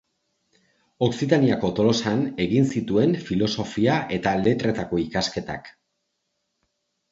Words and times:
Okzitaniako 1.07 1.69
Tolosan 1.79 2.23
egin 2.47 2.65
zituen 2.77 3.15
Filosofia 3.29 4.01
eta 4.19 4.35
Letretako 4.49 5.03
ikasketak. 5.07 5.73